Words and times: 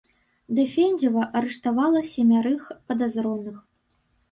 Дэфензіва 0.59 1.23
арыштавала 1.41 2.03
семярых 2.15 2.67
падазроных. 2.91 3.63